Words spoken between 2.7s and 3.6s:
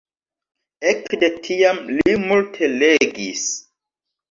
legis.